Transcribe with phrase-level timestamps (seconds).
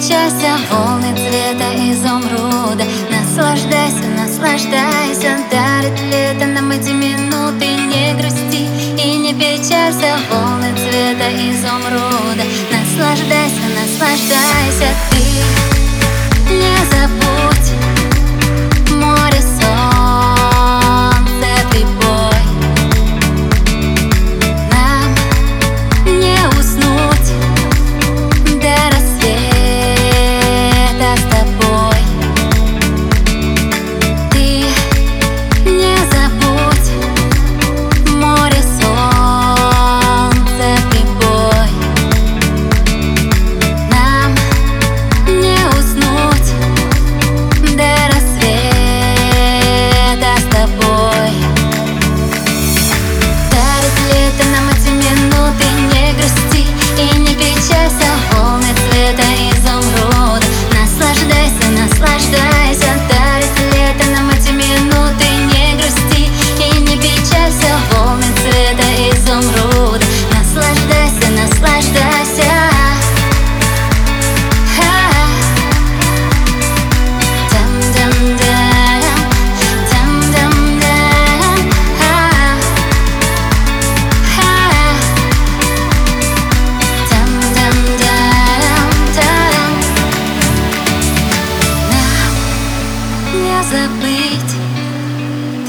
[0.00, 2.84] часа волны цвета изумруда.
[3.10, 7.66] Наслаждайся, наслаждайся, дарит лето нам эти минуты.
[7.66, 12.44] Не грусти и не печалься, волны цвета изумруда.
[12.72, 14.88] Наслаждайся, наслаждайся,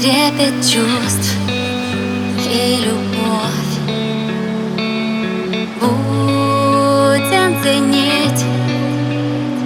[0.02, 1.32] трепет чувств
[2.38, 3.72] и любовь.
[5.80, 8.44] Будем ценить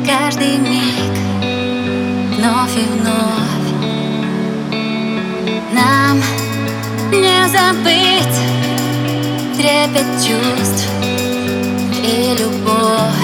[0.07, 1.15] каждый миг
[2.37, 3.69] вновь и вновь.
[5.73, 6.23] Нам
[7.11, 8.39] не забыть
[9.57, 10.87] трепет чувств
[12.05, 13.16] и любовь.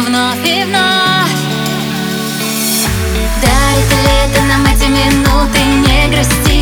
[0.00, 1.30] вновь и вновь
[3.42, 6.53] Дарит лето нам эти минуты, не грусти